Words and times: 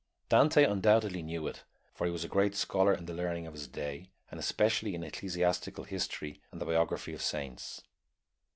Dante 0.29 0.63
undoubtedly 0.63 1.21
knew 1.21 1.45
it, 1.45 1.63
for 1.93 2.07
he 2.07 2.11
was 2.11 2.23
a 2.23 2.27
great 2.27 2.55
scholar 2.55 2.91
in 2.91 3.05
the 3.05 3.13
learning 3.13 3.45
of 3.45 3.53
his 3.53 3.67
day, 3.67 4.09
and 4.31 4.39
especially 4.39 4.95
in 4.95 5.03
ecclesiastical 5.03 5.83
history 5.83 6.41
and 6.51 6.59
the 6.59 6.65
biography 6.65 7.13
of 7.13 7.21
saints. 7.21 7.83